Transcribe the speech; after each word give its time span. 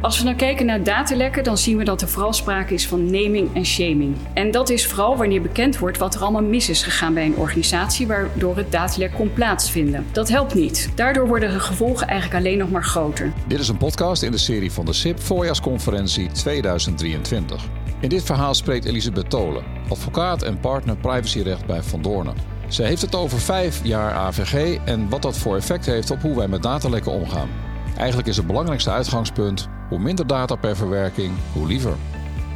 Als 0.00 0.18
we 0.18 0.24
dan 0.24 0.36
kijken 0.36 0.66
naar 0.66 0.82
datalekken, 0.82 1.44
dan 1.44 1.58
zien 1.58 1.76
we 1.76 1.84
dat 1.84 2.02
er 2.02 2.08
vooral 2.08 2.32
sprake 2.32 2.74
is 2.74 2.86
van 2.86 3.04
naming 3.04 3.54
en 3.54 3.64
shaming. 3.64 4.16
En 4.34 4.50
dat 4.50 4.70
is 4.70 4.86
vooral 4.86 5.16
wanneer 5.16 5.42
bekend 5.42 5.78
wordt 5.78 5.98
wat 5.98 6.14
er 6.14 6.20
allemaal 6.20 6.42
mis 6.42 6.68
is 6.68 6.82
gegaan 6.82 7.14
bij 7.14 7.24
een 7.24 7.36
organisatie, 7.36 8.06
waardoor 8.06 8.56
het 8.56 8.72
datalek 8.72 9.12
kon 9.14 9.32
plaatsvinden. 9.32 10.06
Dat 10.12 10.28
helpt 10.28 10.54
niet. 10.54 10.90
Daardoor 10.94 11.26
worden 11.26 11.50
de 11.50 11.60
gevolgen 11.60 12.06
eigenlijk 12.06 12.44
alleen 12.44 12.58
nog 12.58 12.70
maar 12.70 12.84
groter. 12.84 13.32
Dit 13.46 13.60
is 13.60 13.68
een 13.68 13.76
podcast 13.76 14.22
in 14.22 14.30
de 14.30 14.38
serie 14.38 14.72
van 14.72 14.84
de 14.84 14.92
SIP 14.92 15.20
Voorjaarsconferentie 15.20 16.30
2023. 16.32 17.64
In 18.00 18.08
dit 18.08 18.22
verhaal 18.22 18.54
spreekt 18.54 18.84
Elisabeth 18.84 19.30
Tolen, 19.30 19.64
advocaat 19.88 20.42
en 20.42 20.60
partner 20.60 20.96
privacyrecht 20.96 21.66
bij 21.66 21.82
Van 21.82 22.02
Doornen. 22.02 22.34
Zij 22.68 22.86
heeft 22.86 23.02
het 23.02 23.14
over 23.14 23.40
vijf 23.40 23.80
jaar 23.84 24.12
AVG 24.12 24.78
en 24.84 25.08
wat 25.08 25.22
dat 25.22 25.38
voor 25.38 25.56
effect 25.56 25.86
heeft 25.86 26.10
op 26.10 26.22
hoe 26.22 26.36
wij 26.36 26.48
met 26.48 26.62
datalekken 26.62 27.12
omgaan. 27.12 27.48
Eigenlijk 27.96 28.28
is 28.28 28.36
het 28.36 28.46
belangrijkste 28.46 28.90
uitgangspunt: 28.90 29.68
hoe 29.88 29.98
minder 29.98 30.26
data 30.26 30.54
per 30.54 30.76
verwerking, 30.76 31.32
hoe 31.52 31.66
liever. 31.66 31.92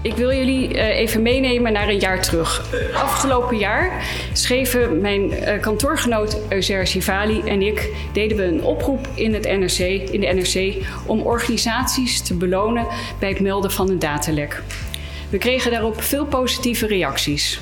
Ik 0.03 0.17
wil 0.17 0.33
jullie 0.33 0.79
eh, 0.79 0.99
even 0.99 1.23
meenemen 1.23 1.73
naar 1.73 1.89
een 1.89 1.99
jaar 1.99 2.23
terug. 2.23 2.75
Afgelopen 2.95 3.59
jaar 3.59 4.05
schreven 4.33 5.01
mijn 5.01 5.33
eh, 5.33 5.61
kantoorgenoot 5.61 6.39
Euser 6.49 6.87
Sivali 6.87 7.41
en 7.41 7.63
ik 7.63 7.95
deden 8.13 8.37
we 8.37 8.45
een 8.45 8.63
oproep 8.63 9.09
in, 9.15 9.35
het 9.35 9.45
NRC, 9.45 9.79
in 10.11 10.21
de 10.21 10.27
NRC 10.27 10.87
om 11.07 11.21
organisaties 11.21 12.23
te 12.23 12.35
belonen 12.35 12.87
bij 13.19 13.29
het 13.29 13.41
melden 13.41 13.71
van 13.71 13.91
een 13.91 13.99
datalek. 13.99 14.63
We 15.31 15.39
kregen 15.39 15.71
daarop 15.71 16.03
veel 16.03 16.25
positieve 16.25 16.87
reacties. 16.87 17.61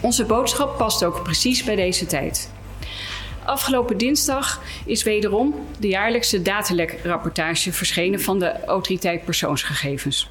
Onze 0.00 0.24
boodschap 0.24 0.78
past 0.78 1.04
ook 1.04 1.22
precies 1.22 1.64
bij 1.64 1.76
deze 1.76 2.06
tijd. 2.06 2.50
Afgelopen 3.50 3.98
dinsdag 3.98 4.62
is 4.86 5.02
wederom 5.02 5.54
de 5.78 5.88
jaarlijkse 5.88 6.42
datalekrapportage 6.42 7.72
verschenen 7.72 8.20
van 8.20 8.38
de 8.38 8.64
Autoriteit 8.64 9.24
Persoonsgegevens. 9.24 10.30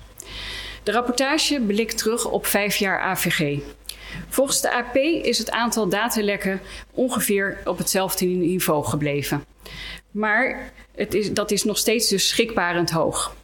De 0.83 0.91
rapportage 0.91 1.61
blikt 1.61 1.97
terug 1.97 2.25
op 2.25 2.45
vijf 2.45 2.75
jaar 2.75 3.01
AVG. 3.01 3.59
Volgens 4.29 4.61
de 4.61 4.73
AP 4.73 4.95
is 4.95 5.37
het 5.37 5.51
aantal 5.51 5.89
datalekken 5.89 6.61
ongeveer 6.91 7.57
op 7.65 7.77
hetzelfde 7.77 8.25
niveau 8.25 8.85
gebleven. 8.85 9.45
Maar 10.11 10.71
het 10.95 11.13
is, 11.13 11.33
dat 11.33 11.51
is 11.51 11.63
nog 11.63 11.77
steeds 11.77 12.09
dus 12.09 12.27
schrikbarend 12.27 12.89
hoog. 12.89 13.35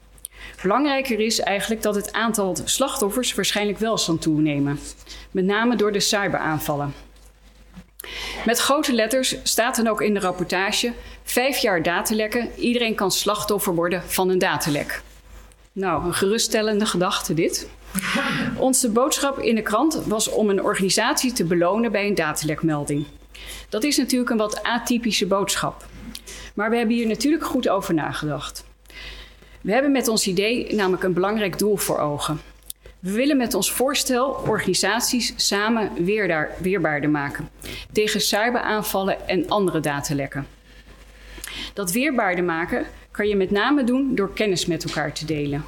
Belangrijker 0.62 1.20
is 1.20 1.40
eigenlijk 1.40 1.82
dat 1.82 1.96
het 1.96 2.14
aantal 2.14 2.58
slachtoffers 2.64 3.34
waarschijnlijk 3.34 3.78
wel 3.78 3.98
zal 3.98 4.18
toenemen. 4.18 4.80
Met 5.32 5.46
name 5.46 5.76
door 5.76 5.92
de 5.92 6.00
cyberaanvallen. 6.00 7.05
Met 8.46 8.60
grote 8.60 8.94
letters 8.94 9.36
staat 9.44 9.76
dan 9.76 9.88
ook 9.88 10.02
in 10.02 10.14
de 10.14 10.20
rapportage: 10.20 10.94
vijf 11.24 11.58
jaar 11.58 11.84
datalekken. 11.84 12.50
Iedereen 12.58 12.96
kan 12.96 13.12
slachtoffer 13.12 13.76
worden 13.76 14.04
van 14.08 14.30
een 14.30 14.40
datalek. 14.40 15.02
Nou, 15.72 16.06
een 16.06 16.14
geruststellende 16.14 16.86
gedachte 16.86 17.34
dit. 17.34 17.70
Onze 18.58 18.90
boodschap 18.90 19.40
in 19.40 19.56
de 19.56 19.62
krant 19.62 20.02
was 20.06 20.30
om 20.30 20.50
een 20.50 20.64
organisatie 20.64 21.34
te 21.34 21.44
belonen 21.44 21.92
bij 21.92 22.08
een 22.08 22.16
datalekmelding. 22.16 23.06
Dat 23.70 23.84
is 23.84 23.98
natuurlijk 23.98 24.30
een 24.30 24.38
wat 24.38 24.64
atypische 24.64 25.28
boodschap. 25.28 25.86
Maar 26.54 26.70
we 26.70 26.78
hebben 26.78 26.96
hier 26.96 27.08
natuurlijk 27.08 27.46
goed 27.46 27.70
over 27.70 27.94
nagedacht. 27.94 28.66
We 29.62 29.72
hebben 29.72 29.92
met 29.92 30.08
ons 30.08 30.28
idee 30.28 30.76
namelijk 30.76 31.04
een 31.04 31.14
belangrijk 31.14 31.58
doel 31.58 31.78
voor 31.78 32.00
ogen. 32.00 32.42
We 33.06 33.12
willen 33.12 33.38
met 33.38 33.54
ons 33.54 33.72
voorstel 33.72 34.30
organisaties 34.30 35.34
samen 35.36 36.04
weerdaar, 36.04 36.52
weerbaarder 36.60 37.10
maken 37.10 37.50
tegen 37.92 38.22
cyberaanvallen 38.22 39.28
en 39.28 39.50
andere 39.50 39.80
datalekken. 39.80 40.48
Dat 41.74 41.92
weerbaarder 41.92 42.44
maken 42.44 42.86
kan 43.12 43.28
je 43.28 43.36
met 43.36 43.52
name 43.52 43.84
doen 43.84 44.16
door 44.16 44.34
kennis 44.34 44.66
met 44.66 44.84
elkaar 44.84 45.14
te 45.14 45.26
delen. 45.26 45.64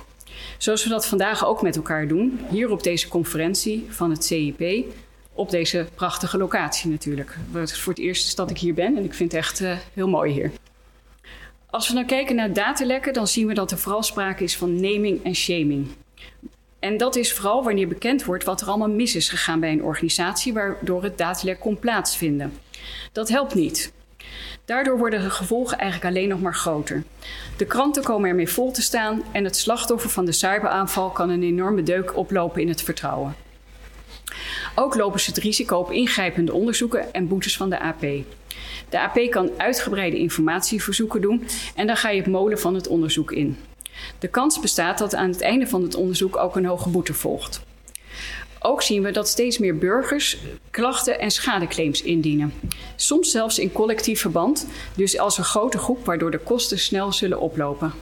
Zoals 0.58 0.84
we 0.84 0.90
dat 0.90 1.06
vandaag 1.06 1.46
ook 1.46 1.62
met 1.62 1.76
elkaar 1.76 2.08
doen, 2.08 2.40
hier 2.50 2.72
op 2.72 2.84
deze 2.84 3.08
conferentie 3.08 3.86
van 3.90 4.10
het 4.10 4.26
CIP, 4.26 4.86
op 5.34 5.50
deze 5.50 5.88
prachtige 5.96 6.38
locatie 6.38 6.90
natuurlijk. 6.90 7.38
Het 7.52 7.70
is 7.70 7.80
voor 7.80 7.94
het 7.94 8.02
eerst 8.02 8.38
dat 8.38 8.50
ik 8.50 8.58
hier 8.58 8.74
ben 8.74 8.98
en 8.98 9.04
ik 9.04 9.14
vind 9.14 9.32
het 9.32 9.42
echt 9.42 9.62
uh, 9.62 9.78
heel 9.94 10.10
mooi 10.10 10.32
hier. 10.32 10.52
Als 11.70 11.88
we 11.88 11.94
dan 11.94 12.06
kijken 12.06 12.36
naar 12.36 12.54
datalekken, 12.54 13.14
dan 13.14 13.28
zien 13.28 13.48
we 13.48 13.54
dat 13.54 13.72
er 13.72 13.78
vooral 13.78 14.04
sprake 14.04 14.44
is 14.44 14.58
van 14.58 14.76
naming 14.76 15.24
en 15.24 15.36
shaming. 15.36 15.88
En 16.80 16.98
dat 16.98 17.16
is 17.16 17.34
vooral 17.34 17.64
wanneer 17.64 17.88
bekend 17.88 18.26
wordt 18.26 18.44
wat 18.44 18.62
er 18.62 18.68
allemaal 18.68 18.90
mis 18.90 19.16
is 19.16 19.30
gegaan 19.30 19.60
bij 19.60 19.72
een 19.72 19.84
organisatie, 19.84 20.54
waardoor 20.54 21.04
het 21.04 21.18
datalek 21.18 21.60
kon 21.60 21.80
plaatsvinden. 21.80 22.54
Dat 23.12 23.30
helpt 23.30 23.56
niet. 23.56 23.92
Daardoor 24.66 24.98
worden 24.98 25.22
de 25.22 25.30
gevolgen 25.30 25.78
eigenlijk 25.78 26.16
alleen 26.16 26.30
nog 26.30 26.42
maar 26.42 26.56
groter. 26.56 27.04
De 27.58 27.66
kranten 27.66 28.04
komen 28.04 28.30
ermee 28.30 28.50
vol 28.50 28.72
te 28.72 28.82
staan 28.82 29.24
en 29.32 29.44
het 29.44 29.56
slachtoffer 29.56 30.10
van 30.10 30.26
de 30.26 30.32
cyberaanval 30.32 31.10
kan 31.10 31.30
een 31.30 31.44
enorme 31.44 31.84
deuk 31.84 32.18
oplopen 32.18 32.62
in 32.62 32.68
het 32.68 32.82
vertrouwen. 32.82 33.36
Ook 34.76 34.96
lopen 34.96 35.20
ze 35.20 35.30
het 35.30 35.40
risico 35.40 35.78
op 35.78 35.92
ingrijpende 35.92 36.54
onderzoeken 36.54 37.14
en 37.14 37.28
boetes 37.28 37.58
van 37.58 37.70
de 37.70 37.80
AP. 37.80 38.02
De 38.90 39.00
AP 39.00 39.30
kan 39.30 39.50
uitgebreide 39.58 40.18
informatieverzoeken 40.18 41.22
doen 41.22 41.48
en 41.76 41.88
dan 41.88 41.98
ga 41.98 42.10
je 42.10 42.22
het 42.22 42.32
molen 42.32 42.60
van 42.60 42.76
het 42.76 42.88
onderzoek 42.88 43.32
in. 43.32 43.58
De 44.20 44.28
kans 44.28 44.60
bestaat 44.60 44.98
dat 44.98 45.16
aan 45.16 45.30
het 45.30 45.42
einde 45.42 45.68
van 45.68 45.84
het 45.84 45.96
onderzoek 45.96 46.38
ook 46.38 46.56
een 46.56 46.66
hoge 46.66 46.90
boete 46.90 47.14
volgt. 47.14 47.62
Ook 48.60 48.82
zien 48.82 49.04
we 49.04 49.12
dat 49.12 49.28
steeds 49.28 49.58
meer 49.58 49.78
burgers 49.78 50.38
klachten 50.72 51.20
en 51.20 51.32
schadeclaims 51.32 52.02
indienen. 52.02 52.54
Soms 52.96 53.32
zelfs 53.32 53.60
in 53.60 53.72
collectief 53.72 54.22
verband, 54.22 54.68
dus 54.96 55.20
als 55.20 55.38
een 55.38 55.44
grote 55.44 55.78
groep, 55.78 56.06
waardoor 56.06 56.32
de 56.32 56.40
kosten 56.40 56.80
snel 56.80 57.12
zullen 57.12 57.40
oplopen. 57.40 57.94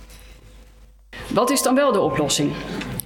Wat 1.28 1.50
is 1.50 1.62
dan 1.62 1.76
wel 1.76 1.92
de 1.92 2.00
oplossing? 2.00 2.52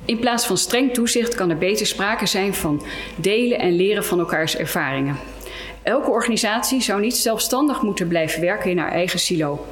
In 0.05 0.19
plaats 0.19 0.45
van 0.45 0.57
streng 0.57 0.93
toezicht 0.93 1.35
kan 1.35 1.49
er 1.49 1.57
beter 1.57 1.85
sprake 1.85 2.25
zijn 2.25 2.53
van 2.53 2.83
delen 3.15 3.59
en 3.59 3.75
leren 3.75 4.05
van 4.05 4.19
elkaars 4.19 4.55
ervaringen. 4.55 5.17
Elke 5.83 6.09
organisatie 6.09 6.81
zou 6.81 7.01
niet 7.01 7.17
zelfstandig 7.17 7.81
moeten 7.81 8.07
blijven 8.07 8.41
werken 8.41 8.69
in 8.69 8.77
haar 8.77 8.91
eigen 8.91 9.19
silo. 9.19 9.65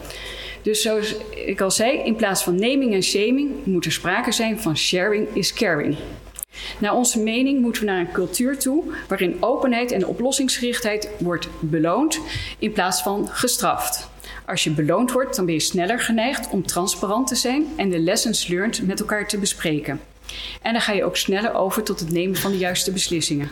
Dus 0.68 0.82
zoals 0.82 1.16
ik 1.46 1.62
al 1.62 1.72
zei, 1.72 1.98
in 1.98 2.16
plaats 2.16 2.44
van 2.44 2.56
naming 2.56 2.94
en 2.94 3.04
shaming 3.04 3.66
moet 3.66 3.86
er 3.86 3.92
sprake 3.92 4.32
zijn 4.32 4.60
van 4.60 4.78
sharing 4.78 5.28
is 5.34 5.54
caring. 5.54 5.98
Naar 6.80 6.96
onze 6.96 7.20
mening 7.20 7.62
moeten 7.62 7.82
we 7.82 7.88
naar 7.88 8.00
een 8.00 8.12
cultuur 8.12 8.58
toe 8.58 8.84
waarin 9.08 9.38
openheid 9.40 9.92
en 9.92 10.08
oplossingsgerichtheid 10.08 11.10
wordt 11.20 11.48
beloond 11.60 12.20
in 12.60 12.72
plaats 12.72 13.02
van 13.02 13.28
gestraft. 13.28 14.10
Als 14.46 14.64
je 14.64 14.72
beloond 14.72 15.12
wordt, 15.12 15.36
dan 15.36 15.46
ben 15.46 15.54
je 15.54 15.60
sneller 15.60 16.00
geneigd 16.00 16.50
om 16.50 16.66
transparant 16.66 17.28
te 17.28 17.36
zijn 17.36 17.66
en 17.76 17.90
de 17.90 18.00
lessons 18.00 18.48
learned 18.48 18.88
met 18.88 19.00
elkaar 19.00 19.28
te 19.28 19.38
bespreken. 19.38 20.00
En 20.62 20.72
dan 20.72 20.82
ga 20.82 20.94
je 20.94 21.04
ook 21.04 21.18
sneller 21.18 21.54
over 21.54 21.84
tot 21.84 22.00
het 22.00 22.12
nemen 22.12 22.36
van 22.36 22.52
de 22.52 22.58
juiste 22.58 22.92
beslissingen. 22.92 23.50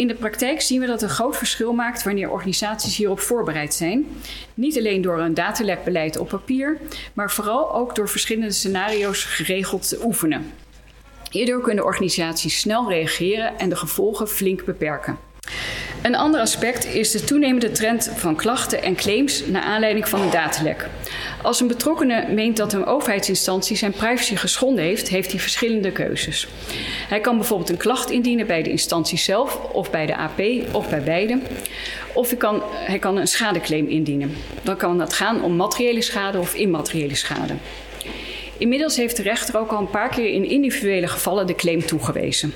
In 0.00 0.08
de 0.08 0.14
praktijk 0.14 0.60
zien 0.60 0.80
we 0.80 0.86
dat 0.86 1.02
een 1.02 1.08
groot 1.08 1.36
verschil 1.36 1.72
maakt 1.72 2.02
wanneer 2.02 2.30
organisaties 2.30 2.96
hierop 2.96 3.20
voorbereid 3.20 3.74
zijn. 3.74 4.06
Niet 4.54 4.78
alleen 4.78 5.02
door 5.02 5.18
een 5.18 5.34
datalekbeleid 5.34 6.18
op 6.18 6.28
papier, 6.28 6.78
maar 7.12 7.30
vooral 7.30 7.74
ook 7.74 7.94
door 7.94 8.08
verschillende 8.08 8.52
scenario's 8.52 9.24
geregeld 9.24 9.88
te 9.88 10.04
oefenen. 10.04 10.52
Hierdoor 11.30 11.60
kunnen 11.60 11.84
organisaties 11.84 12.60
snel 12.60 12.88
reageren 12.88 13.58
en 13.58 13.68
de 13.68 13.76
gevolgen 13.76 14.28
flink 14.28 14.64
beperken. 14.64 15.18
Een 16.02 16.14
ander 16.14 16.40
aspect 16.40 16.84
is 16.84 17.10
de 17.10 17.24
toenemende 17.24 17.70
trend 17.70 18.10
van 18.14 18.36
klachten 18.36 18.82
en 18.82 18.96
claims 18.96 19.46
naar 19.46 19.62
aanleiding 19.62 20.08
van 20.08 20.20
een 20.20 20.30
datalek. 20.30 20.88
Als 21.42 21.60
een 21.60 21.66
betrokkene 21.66 22.26
meent 22.28 22.56
dat 22.56 22.72
een 22.72 22.86
overheidsinstantie 22.86 23.76
zijn 23.76 23.92
privacy 23.92 24.36
geschonden 24.36 24.84
heeft, 24.84 25.08
heeft 25.08 25.30
hij 25.30 25.40
verschillende 25.40 25.92
keuzes. 25.92 26.48
Hij 27.08 27.20
kan 27.20 27.36
bijvoorbeeld 27.36 27.68
een 27.68 27.76
klacht 27.76 28.10
indienen 28.10 28.46
bij 28.46 28.62
de 28.62 28.70
instantie 28.70 29.18
zelf, 29.18 29.58
of 29.72 29.90
bij 29.90 30.06
de 30.06 30.16
AP, 30.16 30.40
of 30.72 30.88
bij 30.88 31.02
beide. 31.02 31.38
Of 32.12 32.28
hij 32.28 32.38
kan, 32.38 32.62
hij 32.64 32.98
kan 32.98 33.16
een 33.16 33.28
schadeclaim 33.28 33.88
indienen. 33.88 34.36
Dan 34.62 34.76
kan 34.76 35.00
het 35.00 35.12
gaan 35.12 35.42
om 35.42 35.56
materiële 35.56 36.02
schade 36.02 36.38
of 36.38 36.54
immateriële 36.54 37.14
schade. 37.14 37.54
Inmiddels 38.58 38.96
heeft 38.96 39.16
de 39.16 39.22
rechter 39.22 39.58
ook 39.58 39.70
al 39.70 39.78
een 39.78 39.90
paar 39.90 40.08
keer 40.08 40.32
in 40.32 40.44
individuele 40.44 41.08
gevallen 41.08 41.46
de 41.46 41.54
claim 41.54 41.86
toegewezen. 41.86 42.54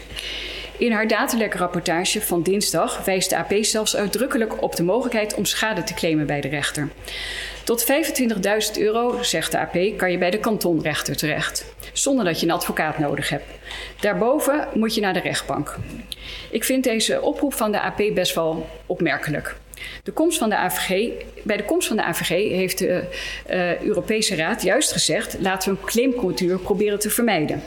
In 0.84 0.92
haar 0.92 1.08
datalekrapportage 1.08 2.20
van 2.20 2.42
dinsdag 2.42 3.04
wijst 3.04 3.30
de 3.30 3.36
AP 3.36 3.52
zelfs 3.60 3.96
uitdrukkelijk 3.96 4.62
op 4.62 4.76
de 4.76 4.82
mogelijkheid 4.82 5.34
om 5.34 5.44
schade 5.44 5.82
te 5.82 5.94
claimen 5.94 6.26
bij 6.26 6.40
de 6.40 6.48
rechter. 6.48 6.88
Tot 7.64 7.86
25.000 8.76 8.80
euro, 8.80 9.22
zegt 9.22 9.52
de 9.52 9.58
AP, 9.58 9.78
kan 9.96 10.10
je 10.10 10.18
bij 10.18 10.30
de 10.30 10.38
kantonrechter 10.38 11.16
terecht, 11.16 11.74
zonder 11.92 12.24
dat 12.24 12.40
je 12.40 12.46
een 12.46 12.52
advocaat 12.52 12.98
nodig 12.98 13.28
hebt. 13.28 13.44
Daarboven 14.00 14.68
moet 14.74 14.94
je 14.94 15.00
naar 15.00 15.12
de 15.12 15.20
rechtbank. 15.20 15.76
Ik 16.50 16.64
vind 16.64 16.84
deze 16.84 17.20
oproep 17.20 17.54
van 17.54 17.72
de 17.72 17.80
AP 17.80 18.02
best 18.14 18.34
wel 18.34 18.68
opmerkelijk. 18.86 19.56
De 20.02 20.12
komst 20.12 20.38
van 20.38 20.48
de 20.48 20.56
AVG, 20.56 21.10
bij 21.42 21.56
de 21.56 21.64
komst 21.64 21.88
van 21.88 21.96
de 21.96 22.04
AVG 22.04 22.28
heeft 22.28 22.78
de 22.78 23.04
uh, 23.50 23.80
Europese 23.82 24.36
Raad 24.36 24.62
juist 24.62 24.92
gezegd: 24.92 25.36
laten 25.40 25.72
we 25.72 25.78
een 25.78 25.86
claimcultuur 25.86 26.58
proberen 26.58 26.98
te 26.98 27.10
vermijden. 27.10 27.62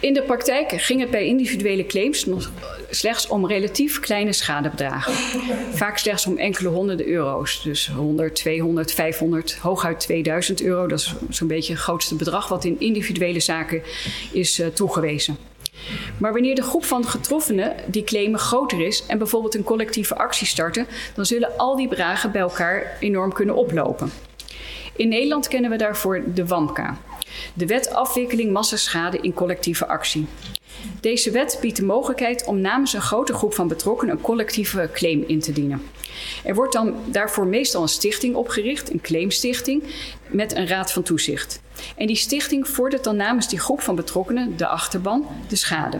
In 0.00 0.12
de 0.12 0.22
praktijk 0.22 0.72
ging 0.72 1.00
het 1.00 1.10
bij 1.10 1.26
individuele 1.26 1.86
claims 1.86 2.24
nog 2.24 2.50
slechts 2.90 3.28
om 3.28 3.46
relatief 3.46 4.00
kleine 4.00 4.32
schadebedragen. 4.32 5.12
Vaak 5.72 5.98
slechts 5.98 6.26
om 6.26 6.38
enkele 6.38 6.68
honderden 6.68 7.06
euro's. 7.06 7.62
Dus 7.62 7.88
100, 7.88 8.34
200, 8.34 8.92
500, 8.92 9.56
hooguit 9.56 10.00
2000 10.00 10.62
euro. 10.62 10.86
Dat 10.86 10.98
is 10.98 11.14
zo'n 11.28 11.48
beetje 11.48 11.72
het 11.72 11.82
grootste 11.82 12.14
bedrag 12.14 12.48
wat 12.48 12.64
in 12.64 12.80
individuele 12.80 13.40
zaken 13.40 13.82
is 14.32 14.60
uh, 14.60 14.66
toegewezen. 14.66 15.36
Maar 16.18 16.32
wanneer 16.32 16.54
de 16.54 16.62
groep 16.62 16.84
van 16.84 17.04
getroffenen 17.04 17.74
die 17.86 18.04
claimen 18.04 18.38
groter 18.38 18.86
is 18.86 19.04
en 19.06 19.18
bijvoorbeeld 19.18 19.54
een 19.54 19.62
collectieve 19.62 20.16
actie 20.16 20.46
starten, 20.46 20.86
dan 21.14 21.26
zullen 21.26 21.56
al 21.56 21.76
die 21.76 21.88
bedragen 21.88 22.32
bij 22.32 22.40
elkaar 22.40 22.96
enorm 23.00 23.32
kunnen 23.32 23.54
oplopen. 23.54 24.10
In 24.96 25.08
Nederland 25.08 25.48
kennen 25.48 25.70
we 25.70 25.76
daarvoor 25.76 26.22
de 26.34 26.46
WAMKA, 26.46 26.98
de 27.54 27.66
Wet 27.66 27.90
Afwikkeling 27.90 28.52
Massaschade 28.52 29.18
in 29.18 29.34
Collectieve 29.34 29.86
Actie. 29.86 30.26
Deze 31.00 31.30
wet 31.30 31.58
biedt 31.60 31.76
de 31.76 31.84
mogelijkheid 31.84 32.44
om 32.44 32.60
namens 32.60 32.92
een 32.92 33.00
grote 33.00 33.32
groep 33.32 33.54
van 33.54 33.68
betrokkenen 33.68 34.14
een 34.14 34.20
collectieve 34.20 34.90
claim 34.92 35.24
in 35.26 35.40
te 35.40 35.52
dienen. 35.52 35.82
Er 36.44 36.54
wordt 36.54 36.72
dan 36.72 36.94
daarvoor 37.06 37.46
meestal 37.46 37.82
een 37.82 37.88
stichting 37.88 38.34
opgericht, 38.34 38.92
een 38.92 39.00
claimstichting, 39.00 39.82
met 40.26 40.56
een 40.56 40.66
raad 40.66 40.92
van 40.92 41.02
toezicht. 41.02 41.60
En 41.96 42.06
die 42.06 42.16
stichting 42.16 42.68
vordert 42.68 43.04
dan 43.04 43.16
namens 43.16 43.48
die 43.48 43.60
groep 43.60 43.80
van 43.80 43.94
betrokkenen, 43.94 44.56
de 44.56 44.66
achterban, 44.66 45.26
de 45.48 45.56
schade. 45.56 45.98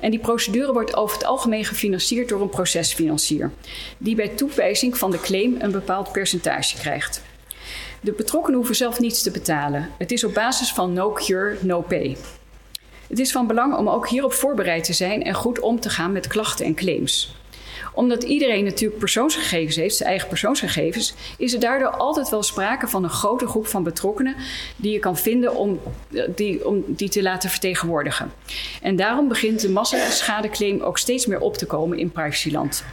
En 0.00 0.10
die 0.10 0.20
procedure 0.20 0.72
wordt 0.72 0.96
over 0.96 1.16
het 1.16 1.26
algemeen 1.26 1.64
gefinancierd 1.64 2.28
door 2.28 2.40
een 2.40 2.48
procesfinancier, 2.48 3.50
die 3.98 4.14
bij 4.14 4.28
toewijzing 4.28 4.98
van 4.98 5.10
de 5.10 5.20
claim 5.20 5.56
een 5.58 5.70
bepaald 5.70 6.12
percentage 6.12 6.78
krijgt. 6.78 7.22
De 8.04 8.12
betrokkenen 8.12 8.56
hoeven 8.56 8.76
zelf 8.76 9.00
niets 9.00 9.22
te 9.22 9.30
betalen. 9.30 9.90
Het 9.98 10.12
is 10.12 10.24
op 10.24 10.34
basis 10.34 10.72
van 10.72 10.92
no 10.92 11.12
cure, 11.12 11.56
no 11.60 11.80
pay. 11.80 12.16
Het 13.06 13.18
is 13.18 13.32
van 13.32 13.46
belang 13.46 13.76
om 13.76 13.88
ook 13.88 14.08
hierop 14.08 14.32
voorbereid 14.32 14.84
te 14.84 14.92
zijn 14.92 15.24
en 15.24 15.34
goed 15.34 15.60
om 15.60 15.80
te 15.80 15.90
gaan 15.90 16.12
met 16.12 16.26
klachten 16.26 16.66
en 16.66 16.74
claims 16.74 17.34
omdat 17.94 18.22
iedereen 18.22 18.64
natuurlijk 18.64 18.98
persoonsgegevens 18.98 19.76
heeft, 19.76 19.96
zijn 19.96 20.08
eigen 20.08 20.28
persoonsgegevens, 20.28 21.14
is 21.38 21.52
er 21.52 21.60
daardoor 21.60 21.90
altijd 21.90 22.28
wel 22.28 22.42
sprake 22.42 22.88
van 22.88 23.04
een 23.04 23.10
grote 23.10 23.46
groep 23.46 23.66
van 23.66 23.82
betrokkenen 23.82 24.36
die 24.76 24.92
je 24.92 24.98
kan 24.98 25.16
vinden 25.16 25.54
om 25.54 25.80
die, 26.34 26.66
om 26.66 26.84
die 26.86 27.08
te 27.08 27.22
laten 27.22 27.50
vertegenwoordigen. 27.50 28.32
En 28.82 28.96
daarom 28.96 29.28
begint 29.28 29.60
de 29.60 29.70
massaschadeclaim 29.70 30.80
ook 30.80 30.98
steeds 30.98 31.26
meer 31.26 31.40
op 31.40 31.56
te 31.56 31.66
komen 31.66 31.98
in 31.98 32.10
privacyland. 32.10 32.84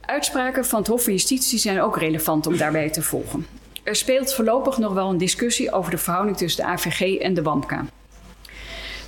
Uitspraken 0.00 0.64
van 0.64 0.78
het 0.78 0.88
Hof 0.88 1.02
van 1.02 1.12
Justitie 1.12 1.58
zijn 1.58 1.80
ook 1.80 1.98
relevant 1.98 2.46
om 2.46 2.56
daarbij 2.56 2.90
te 2.90 3.02
volgen. 3.02 3.46
Er 3.88 3.96
speelt 3.96 4.34
voorlopig 4.34 4.78
nog 4.78 4.92
wel 4.92 5.10
een 5.10 5.18
discussie 5.18 5.72
over 5.72 5.90
de 5.90 5.98
verhouding 5.98 6.36
tussen 6.36 6.64
de 6.64 6.70
AVG 6.70 7.18
en 7.18 7.34
de 7.34 7.42
WAMKA. 7.42 7.84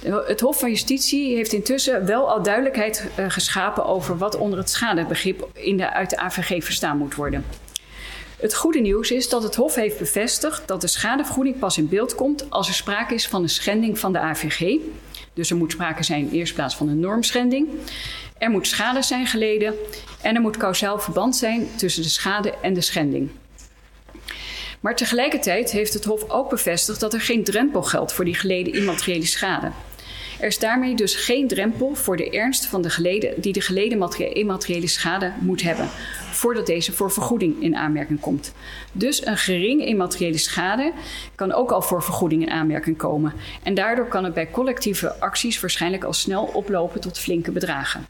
Het 0.03 0.41
Hof 0.41 0.59
van 0.59 0.69
Justitie 0.69 1.35
heeft 1.35 1.53
intussen 1.53 2.07
wel 2.07 2.31
al 2.31 2.43
duidelijkheid 2.43 3.07
uh, 3.19 3.25
geschapen 3.29 3.85
over 3.85 4.19
wat 4.19 4.37
onder 4.37 4.59
het 4.59 4.71
schadebegrip 4.71 5.49
in 5.53 5.77
de, 5.77 5.93
uit 5.93 6.11
de 6.11 6.19
AVG 6.19 6.65
verstaan 6.65 6.99
moet 6.99 7.15
worden. 7.15 7.45
Het 8.37 8.55
goede 8.55 8.79
nieuws 8.79 9.11
is 9.11 9.29
dat 9.29 9.43
het 9.43 9.55
Hof 9.55 9.75
heeft 9.75 9.99
bevestigd 9.99 10.69
dat 10.69 10.81
de 10.81 10.87
schadevergoeding 10.87 11.59
pas 11.59 11.79
in 11.79 11.89
beeld 11.89 12.15
komt 12.15 12.51
als 12.51 12.69
er 12.69 12.75
sprake 12.75 13.15
is 13.15 13.29
van 13.29 13.43
een 13.43 13.49
schending 13.49 13.99
van 13.99 14.13
de 14.13 14.19
AVG. 14.19 14.77
Dus 15.33 15.51
er 15.51 15.57
moet 15.57 15.73
sprake 15.73 16.03
zijn 16.03 16.21
in 16.21 16.31
eerste 16.31 16.55
plaats 16.55 16.77
van 16.77 16.89
een 16.89 17.01
normschending. 17.01 17.69
Er 18.39 18.51
moet 18.51 18.67
schade 18.67 19.03
zijn 19.03 19.27
geleden 19.27 19.75
en 20.23 20.35
er 20.35 20.41
moet 20.41 20.57
kausaal 20.57 20.99
verband 20.99 21.37
zijn 21.37 21.69
tussen 21.77 22.03
de 22.03 22.09
schade 22.09 22.55
en 22.63 22.75
de 22.75 22.81
schending. 22.81 23.31
Maar 24.81 24.97
tegelijkertijd 24.97 25.71
heeft 25.71 25.95
het 25.95 26.05
Hof 26.05 26.31
ook 26.31 26.51
bevestigd 26.51 27.01
dat 27.01 27.15
er 27.15 27.21
geen 27.21 27.45
drempel 27.45 27.83
geldt 27.83 28.13
voor 28.13 28.25
die 28.25 28.35
geleden 28.35 28.73
immateriële 28.73 29.27
schade. 29.27 29.71
Er 30.41 30.47
is 30.47 30.59
daarmee 30.59 30.95
dus 30.95 31.15
geen 31.15 31.49
drempel 31.49 31.95
voor 31.95 32.17
de 32.17 32.31
ernst 32.31 32.67
van 32.67 32.83
de 32.83 32.91
geleden, 32.91 33.41
die 33.41 33.53
de 33.53 33.61
geleden 33.61 34.11
immateriële 34.33 34.87
schade 34.87 35.33
moet 35.41 35.63
hebben, 35.63 35.89
voordat 36.33 36.67
deze 36.67 36.93
voor 36.93 37.11
vergoeding 37.11 37.63
in 37.63 37.77
aanmerking 37.77 38.21
komt. 38.21 38.53
Dus 38.93 39.27
een 39.27 39.37
gering 39.37 39.85
immateriële 39.85 40.39
schade 40.39 40.93
kan 41.35 41.53
ook 41.53 41.71
al 41.71 41.83
voor 41.83 42.03
vergoeding 42.03 42.43
in 42.43 42.51
aanmerking 42.51 42.97
komen. 42.97 43.33
En 43.63 43.75
daardoor 43.75 44.09
kan 44.09 44.25
het 44.25 44.35
bij 44.35 44.51
collectieve 44.51 45.21
acties 45.21 45.61
waarschijnlijk 45.61 46.05
al 46.05 46.13
snel 46.13 46.45
oplopen 46.45 47.01
tot 47.01 47.19
flinke 47.19 47.51
bedragen. 47.51 48.07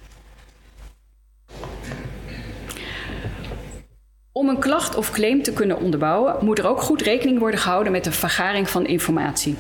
Om 4.41 4.49
een 4.49 4.59
klacht 4.59 4.97
of 4.97 5.11
claim 5.11 5.43
te 5.43 5.53
kunnen 5.53 5.81
onderbouwen, 5.81 6.37
moet 6.41 6.59
er 6.59 6.67
ook 6.67 6.81
goed 6.81 7.03
rekening 7.03 7.39
worden 7.39 7.61
gehouden 7.61 7.93
met 7.93 8.05
de 8.05 8.13
vergaring 8.13 8.71
van 8.71 8.87
informatie. 8.87 9.57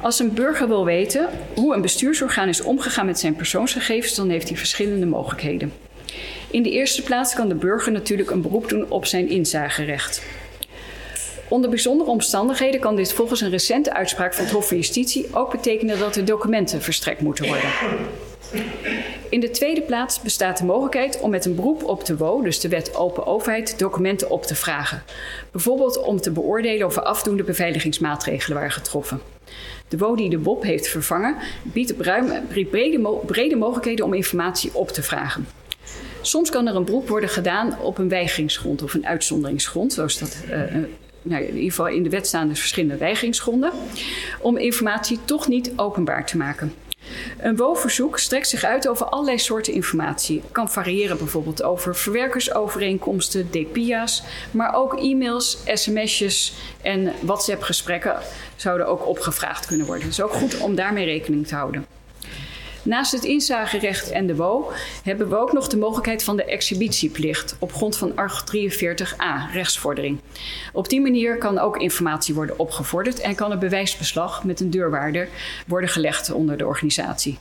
Als 0.00 0.18
een 0.18 0.34
burger 0.34 0.68
wil 0.68 0.84
weten 0.84 1.28
hoe 1.54 1.74
een 1.74 1.82
bestuursorgaan 1.82 2.48
is 2.48 2.62
omgegaan 2.62 3.06
met 3.06 3.18
zijn 3.18 3.36
persoonsgegevens, 3.36 4.14
dan 4.14 4.28
heeft 4.28 4.48
hij 4.48 4.56
verschillende 4.56 5.06
mogelijkheden. 5.06 5.72
In 6.50 6.62
de 6.62 6.70
eerste 6.70 7.02
plaats 7.02 7.34
kan 7.34 7.48
de 7.48 7.54
burger 7.54 7.92
natuurlijk 7.92 8.30
een 8.30 8.42
beroep 8.42 8.68
doen 8.68 8.90
op 8.90 9.06
zijn 9.06 9.28
inzagerecht. 9.28 10.22
Onder 11.48 11.70
bijzondere 11.70 12.10
omstandigheden 12.10 12.80
kan 12.80 12.96
dit 12.96 13.12
volgens 13.12 13.40
een 13.40 13.50
recente 13.50 13.92
uitspraak 13.92 14.34
van 14.34 14.44
het 14.44 14.52
Hof 14.52 14.68
van 14.68 14.76
Justitie 14.76 15.26
ook 15.32 15.50
betekenen 15.50 15.98
dat 15.98 16.16
er 16.16 16.24
documenten 16.24 16.82
verstrekt 16.82 17.20
moeten 17.20 17.46
worden. 17.46 17.70
In 19.30 19.40
de 19.40 19.50
tweede 19.50 19.82
plaats 19.82 20.20
bestaat 20.20 20.58
de 20.58 20.64
mogelijkheid 20.64 21.20
om 21.20 21.30
met 21.30 21.44
een 21.44 21.54
beroep 21.54 21.84
op 21.84 22.04
de 22.04 22.16
WO, 22.16 22.42
dus 22.42 22.60
de 22.60 22.68
Wet 22.68 22.94
Open 22.94 23.26
Overheid, 23.26 23.78
documenten 23.78 24.30
op 24.30 24.42
te 24.42 24.54
vragen. 24.54 25.02
Bijvoorbeeld 25.50 26.02
om 26.02 26.20
te 26.20 26.30
beoordelen 26.30 26.86
of 26.86 26.96
er 26.96 27.02
afdoende 27.02 27.42
beveiligingsmaatregelen 27.42 28.56
waren 28.56 28.72
getroffen. 28.72 29.20
De 29.88 29.96
WO 29.96 30.16
die 30.16 30.30
de 30.30 30.42
WOP 30.42 30.62
heeft 30.62 30.88
vervangen, 30.88 31.36
biedt 31.62 31.96
brede, 33.26 33.56
mogelijkheden 33.56 34.04
om 34.04 34.14
informatie 34.14 34.70
op 34.74 34.88
te 34.88 35.02
vragen. 35.02 35.46
Soms 36.20 36.50
kan 36.50 36.66
er 36.66 36.76
een 36.76 36.84
beroep 36.84 37.08
worden 37.08 37.28
gedaan 37.28 37.80
op 37.80 37.98
een 37.98 38.08
weigeringsgrond 38.08 38.82
of 38.82 38.94
een 38.94 39.06
uitzonderingsgrond, 39.06 39.92
zoals 39.92 40.18
dat 40.18 40.36
uh, 40.50 40.60
nou, 41.22 41.42
in 41.42 41.54
ieder 41.54 41.70
geval 41.70 41.88
in 41.88 42.02
de 42.02 42.10
wet 42.10 42.26
staan 42.26 42.48
dus 42.48 42.58
verschillende 42.58 42.96
weigeringsgronden, 42.96 43.72
om 44.40 44.56
informatie 44.56 45.18
toch 45.24 45.48
niet 45.48 45.72
openbaar 45.76 46.26
te 46.26 46.36
maken. 46.36 46.72
Een 47.38 47.56
WO-verzoek 47.56 48.18
strekt 48.18 48.48
zich 48.48 48.64
uit 48.64 48.88
over 48.88 49.06
allerlei 49.06 49.38
soorten 49.38 49.72
informatie. 49.72 50.40
Het 50.40 50.52
kan 50.52 50.70
variëren 50.70 51.18
bijvoorbeeld 51.18 51.62
over 51.62 51.96
verwerkersovereenkomsten, 51.96 53.50
DPIA's, 53.50 54.22
maar 54.50 54.74
ook 54.74 55.00
e-mails, 55.00 55.58
sms'jes 55.74 56.54
en 56.82 57.12
WhatsApp-gesprekken 57.20 58.16
zouden 58.56 58.86
ook 58.86 59.06
opgevraagd 59.06 59.66
kunnen 59.66 59.86
worden. 59.86 60.04
Het 60.04 60.12
is 60.12 60.20
ook 60.20 60.32
goed 60.32 60.58
om 60.58 60.74
daarmee 60.74 61.04
rekening 61.04 61.46
te 61.46 61.54
houden. 61.54 61.86
Naast 62.86 63.12
het 63.12 63.24
inzagerecht 63.24 64.10
en 64.10 64.26
de 64.26 64.36
WO 64.36 64.72
hebben 65.02 65.28
we 65.28 65.36
ook 65.36 65.52
nog 65.52 65.68
de 65.68 65.76
mogelijkheid 65.76 66.24
van 66.24 66.36
de 66.36 66.44
exhibitieplicht 66.44 67.56
op 67.58 67.72
grond 67.72 67.96
van 67.96 68.16
artikel 68.16 68.34
43a, 68.36 69.52
rechtsvordering. 69.52 70.18
Op 70.72 70.88
die 70.88 71.00
manier 71.00 71.38
kan 71.38 71.58
ook 71.58 71.76
informatie 71.76 72.34
worden 72.34 72.58
opgevorderd 72.58 73.20
en 73.20 73.34
kan 73.34 73.50
een 73.50 73.58
bewijsbeslag 73.58 74.44
met 74.44 74.60
een 74.60 74.70
deurwaarder 74.70 75.28
worden 75.66 75.90
gelegd 75.90 76.32
onder 76.32 76.56
de 76.56 76.66
organisatie. 76.66 77.38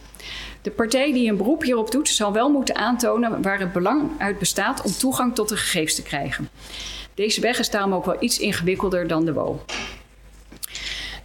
De 0.62 0.72
partij 0.72 1.14
die 1.14 1.30
een 1.30 1.38
beroep 1.38 1.64
hierop 1.64 1.92
doet, 1.92 2.10
zal 2.10 2.34
wel 2.34 2.50
moeten 2.50 2.76
aantonen 2.76 3.42
waar 3.42 3.60
het 3.60 3.74
belang 3.74 4.10
uit 4.18 4.40
bestaat 4.40 4.82
om 4.82 4.92
toegang 4.92 5.36
tot 5.36 5.50
de 5.50 5.58
gegevens 5.58 5.96
te 5.96 6.04
krijgen. 6.04 6.50
Deze 7.14 7.42
weg 7.42 7.60
is 7.60 7.70
daarom 7.70 7.94
ook 7.94 8.06
wel 8.06 8.18
iets 8.20 8.40
ingewikkelder 8.40 9.08
dan 9.08 9.26
de 9.26 9.34
WO. 9.34 9.64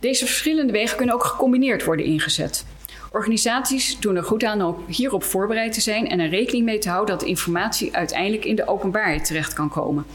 Deze 0.00 0.26
verschillende 0.26 0.72
wegen 0.72 0.96
kunnen 0.96 1.14
ook 1.14 1.24
gecombineerd 1.24 1.84
worden 1.84 2.06
ingezet. 2.06 2.64
Organisaties 3.12 3.98
doen 4.00 4.16
er 4.16 4.24
goed 4.24 4.44
aan 4.44 4.62
om 4.62 4.84
hierop 4.86 5.24
voorbereid 5.24 5.72
te 5.72 5.80
zijn 5.80 6.08
en 6.08 6.20
er 6.20 6.28
rekening 6.28 6.64
mee 6.64 6.78
te 6.78 6.88
houden 6.88 7.18
dat 7.18 7.28
informatie 7.28 7.96
uiteindelijk 7.96 8.44
in 8.44 8.56
de 8.56 8.66
openbaarheid 8.66 9.24
terecht 9.24 9.52
kan 9.52 9.68
komen. 9.68 10.06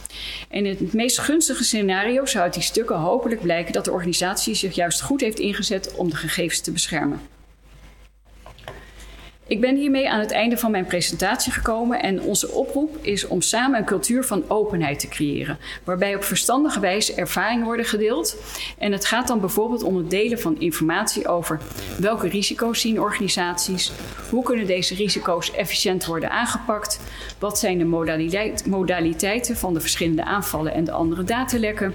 En 0.49 0.65
in 0.65 0.77
het 0.79 0.93
meest 0.93 1.19
gunstige 1.19 1.63
scenario 1.63 2.25
zou 2.25 2.43
uit 2.43 2.53
die 2.53 2.63
stukken 2.63 2.95
hopelijk 2.95 3.41
blijken 3.41 3.73
dat 3.73 3.85
de 3.85 3.91
organisatie 3.91 4.55
zich 4.55 4.75
juist 4.75 5.01
goed 5.01 5.21
heeft 5.21 5.39
ingezet 5.39 5.95
om 5.95 6.09
de 6.09 6.15
gegevens 6.15 6.61
te 6.61 6.71
beschermen. 6.71 7.19
Ik 9.47 9.61
ben 9.61 9.75
hiermee 9.75 10.09
aan 10.09 10.19
het 10.19 10.31
einde 10.31 10.57
van 10.57 10.71
mijn 10.71 10.85
presentatie 10.85 11.51
gekomen 11.51 12.01
en 12.01 12.21
onze 12.21 12.51
oproep 12.51 12.97
is 13.01 13.27
om 13.27 13.41
samen 13.41 13.79
een 13.79 13.85
cultuur 13.85 14.23
van 14.23 14.43
openheid 14.47 14.99
te 14.99 15.07
creëren, 15.07 15.57
waarbij 15.83 16.15
op 16.15 16.23
verstandige 16.23 16.79
wijze 16.79 17.13
ervaringen 17.13 17.65
worden 17.65 17.85
gedeeld. 17.85 18.37
En 18.77 18.91
het 18.91 19.05
gaat 19.05 19.27
dan 19.27 19.39
bijvoorbeeld 19.39 19.83
om 19.83 19.97
het 19.97 20.09
delen 20.09 20.39
van 20.39 20.59
informatie 20.59 21.27
over 21.27 21.59
welke 21.99 22.27
risico's 22.27 22.81
zien 22.81 23.01
organisaties, 23.01 23.91
hoe 24.29 24.43
kunnen 24.43 24.67
deze 24.67 24.95
risico's 24.95 25.51
efficiënt 25.51 26.05
worden 26.05 26.31
aangepakt, 26.31 26.99
wat 27.39 27.59
zijn 27.59 27.77
de 27.77 28.65
modaliteiten 28.65 29.57
van 29.57 29.73
de 29.73 29.81
verschillende 29.81 30.23
aanvallen 30.23 30.73
en 30.73 30.83
de 30.83 30.91
andere 30.91 31.23
datalekken. 31.23 31.93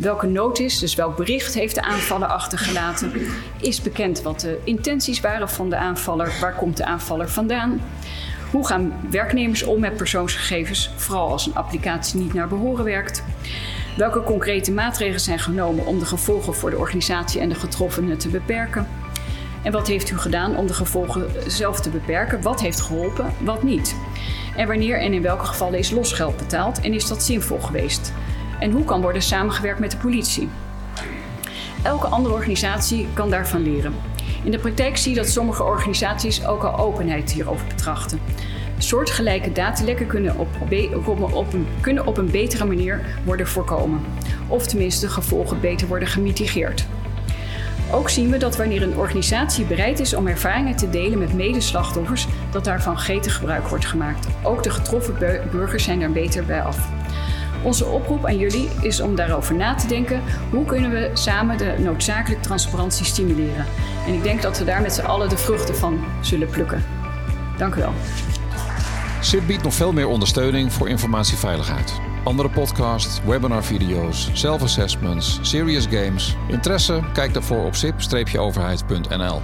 Welke 0.00 0.26
notis, 0.26 0.78
dus 0.78 0.94
welk 0.94 1.16
bericht 1.16 1.54
heeft 1.54 1.74
de 1.74 1.82
aanvaller 1.82 2.28
achtergelaten? 2.28 3.12
Is 3.60 3.82
bekend 3.82 4.22
wat 4.22 4.40
de 4.40 4.58
intenties 4.64 5.20
waren 5.20 5.48
van 5.48 5.70
de 5.70 5.76
aanvaller? 5.76 6.32
Waar 6.40 6.54
komt 6.54 6.76
de 6.76 6.84
aanvaller 6.84 7.28
vandaan? 7.28 7.80
Hoe 8.50 8.66
gaan 8.66 8.92
werknemers 9.10 9.62
om 9.62 9.80
met 9.80 9.96
persoonsgegevens, 9.96 10.90
vooral 10.96 11.30
als 11.30 11.46
een 11.46 11.54
applicatie 11.54 12.20
niet 12.20 12.34
naar 12.34 12.48
behoren 12.48 12.84
werkt? 12.84 13.22
Welke 13.96 14.22
concrete 14.22 14.72
maatregelen 14.72 15.20
zijn 15.20 15.38
genomen 15.38 15.86
om 15.86 15.98
de 15.98 16.06
gevolgen 16.06 16.54
voor 16.54 16.70
de 16.70 16.78
organisatie 16.78 17.40
en 17.40 17.48
de 17.48 17.54
getroffenen 17.54 18.18
te 18.18 18.28
beperken? 18.28 18.88
En 19.62 19.72
wat 19.72 19.86
heeft 19.86 20.10
u 20.10 20.18
gedaan 20.18 20.56
om 20.56 20.66
de 20.66 20.74
gevolgen 20.74 21.26
zelf 21.46 21.80
te 21.80 21.90
beperken? 21.90 22.42
Wat 22.42 22.60
heeft 22.60 22.80
geholpen, 22.80 23.32
wat 23.40 23.62
niet? 23.62 23.94
En 24.56 24.66
wanneer 24.66 25.00
en 25.00 25.12
in 25.12 25.22
welke 25.22 25.46
gevallen 25.46 25.78
is 25.78 25.90
losgeld 25.90 26.36
betaald 26.36 26.80
en 26.80 26.94
is 26.94 27.06
dat 27.06 27.22
zinvol 27.22 27.60
geweest? 27.60 28.12
En 28.60 28.70
hoe 28.70 28.84
kan 28.84 29.00
worden 29.00 29.22
samengewerkt 29.22 29.78
met 29.80 29.90
de 29.90 29.96
politie? 29.96 30.48
Elke 31.82 32.06
andere 32.06 32.34
organisatie 32.34 33.08
kan 33.12 33.30
daarvan 33.30 33.62
leren. 33.62 33.94
In 34.42 34.50
de 34.50 34.58
praktijk 34.58 34.96
zie 34.96 35.10
je 35.10 35.16
dat 35.16 35.28
sommige 35.28 35.62
organisaties 35.62 36.46
ook 36.46 36.62
al 36.62 36.78
openheid 36.78 37.32
hierover 37.32 37.66
betrachten. 37.66 38.20
Soortgelijke 38.78 39.52
datalekken 39.52 40.06
kunnen 40.06 40.38
op, 40.38 40.48
op, 41.32 41.52
een, 41.52 41.66
kunnen 41.80 42.06
op 42.06 42.16
een 42.16 42.30
betere 42.30 42.64
manier 42.64 43.00
worden 43.24 43.46
voorkomen. 43.46 44.00
Of 44.48 44.66
tenminste 44.66 45.08
gevolgen 45.08 45.60
beter 45.60 45.88
worden 45.88 46.08
gemitigeerd. 46.08 46.86
Ook 47.92 48.10
zien 48.10 48.30
we 48.30 48.36
dat 48.36 48.56
wanneer 48.56 48.82
een 48.82 48.96
organisatie 48.96 49.64
bereid 49.64 50.00
is 50.00 50.14
om 50.14 50.26
ervaringen 50.26 50.76
te 50.76 50.90
delen 50.90 51.18
met 51.18 51.34
medeslachtoffers, 51.34 52.26
dat 52.50 52.64
daarvan 52.64 52.98
gretig 52.98 53.34
gebruik 53.34 53.68
wordt 53.68 53.86
gemaakt. 53.86 54.26
Ook 54.42 54.62
de 54.62 54.70
getroffen 54.70 55.16
burgers 55.50 55.84
zijn 55.84 56.00
daar 56.00 56.12
beter 56.12 56.44
bij 56.44 56.62
af. 56.62 56.99
Onze 57.62 57.86
oproep 57.86 58.26
aan 58.26 58.36
jullie 58.36 58.68
is 58.80 59.00
om 59.00 59.14
daarover 59.14 59.54
na 59.54 59.74
te 59.74 59.86
denken 59.86 60.22
hoe 60.50 60.64
kunnen 60.64 60.90
we 60.90 61.10
samen 61.12 61.58
de 61.58 61.74
noodzakelijke 61.78 62.42
transparantie 62.42 63.04
stimuleren. 63.04 63.66
En 64.06 64.14
ik 64.14 64.22
denk 64.22 64.42
dat 64.42 64.58
we 64.58 64.64
daar 64.64 64.82
met 64.82 64.92
z'n 64.92 65.00
allen 65.00 65.28
de 65.28 65.36
vruchten 65.36 65.76
van 65.76 66.04
zullen 66.20 66.48
plukken. 66.48 66.84
Dank 67.56 67.74
u 67.74 67.78
wel. 67.78 67.92
SIP 69.20 69.46
biedt 69.46 69.62
nog 69.62 69.74
veel 69.74 69.92
meer 69.92 70.06
ondersteuning 70.06 70.72
voor 70.72 70.88
informatieveiligheid. 70.88 72.00
Andere 72.24 72.48
podcasts, 72.48 73.20
webinarvideo's, 73.24 74.30
self-assessments, 74.32 75.38
serious 75.42 75.86
games. 75.86 76.36
Interesse? 76.48 77.00
Kijk 77.12 77.34
daarvoor 77.34 77.64
op 77.64 77.74
sip-overheid.nl. 77.74 79.40